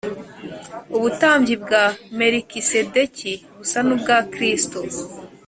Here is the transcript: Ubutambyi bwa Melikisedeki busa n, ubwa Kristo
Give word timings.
Ubutambyi 0.95 1.55
bwa 1.63 1.83
Melikisedeki 2.17 3.33
busa 3.57 3.79
n, 3.87 3.89
ubwa 3.95 4.17
Kristo 4.33 4.79